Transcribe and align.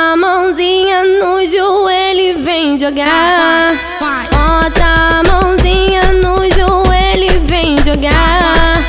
a 0.00 0.16
mãozinha 0.16 1.04
no 1.04 1.46
joelho 1.46 2.42
vem 2.42 2.78
jogar. 2.78 3.74
Bota 4.00 4.82
a 4.82 5.22
mãozinha 5.28 6.00
no 6.14 6.36
joelho 6.48 7.42
vem 7.46 7.76
jogar. 7.84 8.82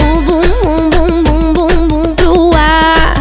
O 0.00 0.22
bum 0.22 0.40
bum 0.62 0.90
bum 0.90 1.22
bum 1.24 1.52
bum 1.52 1.88
bum 1.88 2.14
pro 2.14 2.50
ar. 2.56 3.12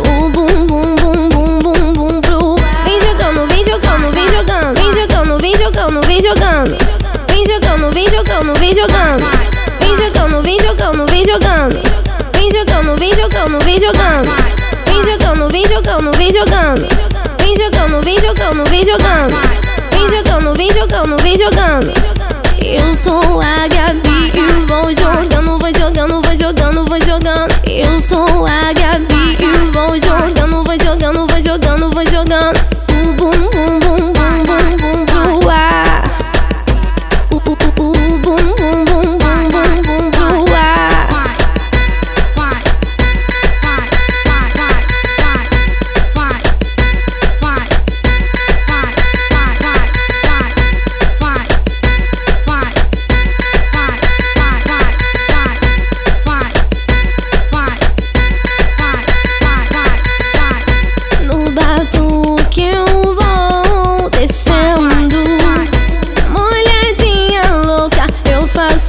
O 0.00 0.28
bum 0.30 0.66
bum 0.66 0.96
bum 0.96 1.28
bum 1.28 1.60
bum 1.60 1.92
bum 1.92 2.20
pro 2.20 2.56
ar. 2.60 2.84
Vem 2.84 3.00
jogando, 3.00 3.46
vem 3.46 3.64
jogando, 3.64 4.10
vem 4.10 4.28
jogando, 4.28 4.74
vem 4.74 4.92
jogando, 4.92 5.38
vem 5.38 5.56
jogando, 5.56 6.02
vem 6.02 6.22
jogando. 6.22 6.76
Vem 7.28 7.46
jogando, 7.46 7.90
vem 7.92 8.10
jogando, 8.10 8.54
vem 8.58 8.74
jogando. 8.74 9.24
Vem 9.78 9.96
jogando, 9.96 10.42
vem 10.42 10.58
jogando, 10.58 11.06
vem 11.06 11.24
jogando. 11.24 12.01
Jogando, 21.02 21.16
vem 21.18 21.36
jogando, 21.36 21.71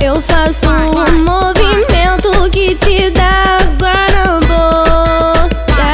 Eu 0.04 0.22
faço, 0.22 0.70
um 0.70 1.24
movimento 1.24 2.50
que 2.52 2.76
te 2.76 3.10
dá 3.12 3.56
água 3.56 3.94
na 4.12 4.38
boca. 4.42 5.88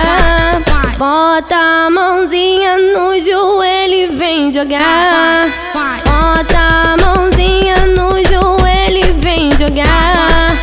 Bota 0.97 1.55
a 1.55 1.89
mãozinha 1.91 2.75
no 2.75 3.19
joelho 3.19 3.93
e 3.93 4.07
vem 4.07 4.51
jogar. 4.51 5.47
Bota 5.75 6.57
a 6.57 6.97
mãozinha 6.97 7.75
no 7.95 8.15
joelho 8.23 8.97
e 8.97 9.13
vem 9.21 9.51
jogar. 9.55 10.57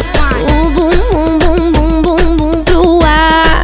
O 0.50 0.70
bum 0.70 0.90
bum 1.12 1.38
bum 1.38 1.70
bum 1.70 2.02
bum 2.02 2.36
bum 2.36 2.64
pro 2.64 2.98
ar. 3.04 3.62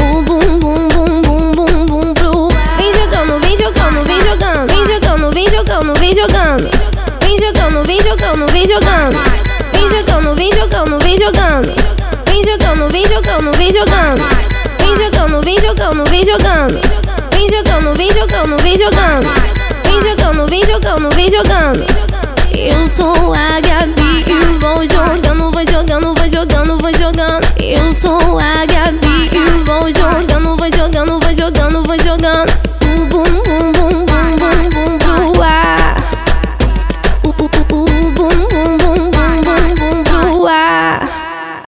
O 0.00 0.22
bum 0.22 0.60
bum 0.60 0.88
bum 0.88 1.22
bum 1.22 1.52
bum 1.54 1.86
bum 1.86 2.14
pro 2.14 2.48
Vem 2.76 2.94
jogando, 2.94 3.40
vem 3.40 3.56
jogando, 3.56 4.04
vem 4.04 4.20
jogando 4.20 4.72
Vem 4.72 4.86
jogando, 4.86 5.32
vem 5.32 5.50
jogando, 5.50 5.98
vem 5.98 6.14
jogando 6.14 6.79
jogando, 8.30 8.52
vem 8.52 8.66
jogando, 8.66 9.16
vem 9.72 9.88
jogando 9.88 10.34
Vem 10.34 10.52
jogando, 10.52 10.98
vem 11.00 11.18
jogando, 11.18 11.99